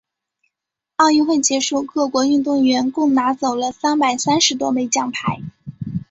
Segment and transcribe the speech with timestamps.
[0.95, 5.39] 奥运会结束，各国运动员共拿走了三百三十多枚奖牌。